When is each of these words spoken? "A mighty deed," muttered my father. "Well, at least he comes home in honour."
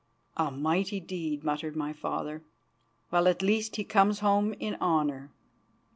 "A 0.35 0.49
mighty 0.49 0.99
deed," 0.99 1.43
muttered 1.43 1.75
my 1.75 1.93
father. 1.93 2.43
"Well, 3.11 3.27
at 3.27 3.43
least 3.43 3.75
he 3.75 3.83
comes 3.83 4.21
home 4.21 4.53
in 4.53 4.73
honour." 4.81 5.29